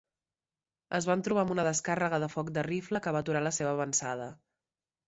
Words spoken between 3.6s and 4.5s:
seva avançada.